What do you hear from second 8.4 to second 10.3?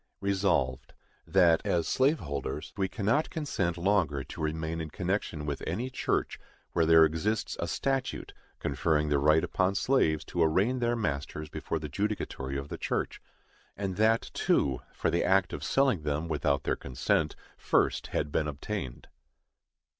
conferring the right upon slaves